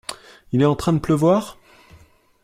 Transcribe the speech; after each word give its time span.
Il 0.51 0.63
est 0.63 0.65
en 0.65 0.75
train 0.75 0.93
de 0.93 0.97
pleuvoir? 0.99 1.59